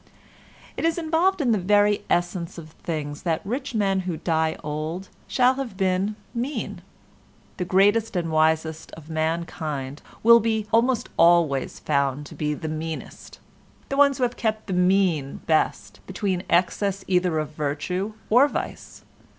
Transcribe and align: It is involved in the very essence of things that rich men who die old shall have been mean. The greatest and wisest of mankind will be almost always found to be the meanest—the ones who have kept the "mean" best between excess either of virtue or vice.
It 0.77 0.83
is 0.83 0.97
involved 0.97 1.41
in 1.41 1.51
the 1.51 1.59
very 1.59 2.03
essence 2.09 2.57
of 2.57 2.71
things 2.71 3.21
that 3.21 3.45
rich 3.45 3.75
men 3.75 3.99
who 3.99 4.17
die 4.17 4.57
old 4.63 5.09
shall 5.27 5.53
have 5.57 5.77
been 5.77 6.15
mean. 6.33 6.81
The 7.57 7.65
greatest 7.65 8.15
and 8.15 8.31
wisest 8.31 8.91
of 8.93 9.11
mankind 9.11 10.01
will 10.23 10.39
be 10.39 10.65
almost 10.73 11.09
always 11.17 11.77
found 11.77 12.25
to 12.25 12.33
be 12.33 12.55
the 12.55 12.67
meanest—the 12.67 13.95
ones 13.95 14.17
who 14.17 14.23
have 14.23 14.37
kept 14.37 14.65
the 14.65 14.73
"mean" 14.73 15.41
best 15.45 15.99
between 16.07 16.41
excess 16.49 17.05
either 17.07 17.37
of 17.37 17.49
virtue 17.51 18.13
or 18.31 18.47
vice. 18.47 19.03